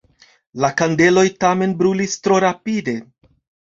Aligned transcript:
La 0.65 0.71
kandeloj 0.79 1.27
tamen 1.47 1.79
brulis 1.85 2.19
tro 2.25 2.43
rapide. 2.49 3.01